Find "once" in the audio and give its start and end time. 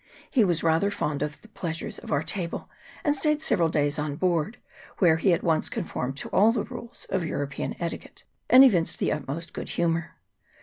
5.43-5.69